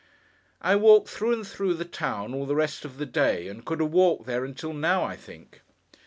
[0.63, 3.79] I walked through and through the town all the rest of the day, and could
[3.81, 5.61] have walked there until now, I think.